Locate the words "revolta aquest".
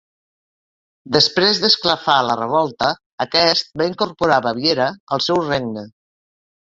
2.39-3.69